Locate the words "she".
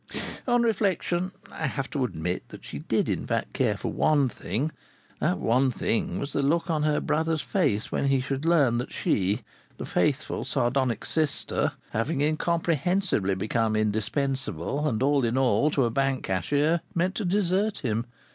2.65-2.79, 8.91-9.41